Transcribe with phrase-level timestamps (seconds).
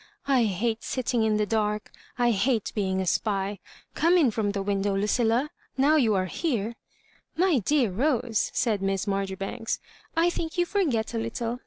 [0.27, 1.91] "I hate sitting in the dark.
[2.17, 3.59] I hate being a spy;
[3.93, 6.73] oome in from the window, Lucilla, now you are here ^"
[7.37, 9.77] ''My dear Rose," said Miss Marjoribanks,
[10.17, 11.59] *'I think you forget a little.